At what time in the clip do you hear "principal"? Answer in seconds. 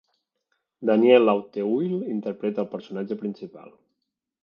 3.25-3.81